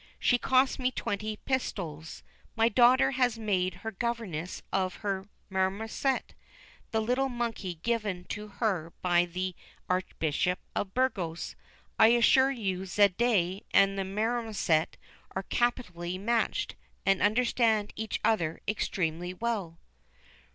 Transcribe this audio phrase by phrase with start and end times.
[0.17, 2.23] She cost me twenty pistoles.
[2.55, 6.33] My daughter has made her governess of her Marmoset,
[6.89, 9.55] the little monkey given to her by the
[9.87, 11.55] Archbishop of Burgos.
[11.99, 14.97] I assure you Zayde and the Marmoset
[15.35, 16.73] are capitally matched,
[17.05, 19.77] and understand each other extremely well."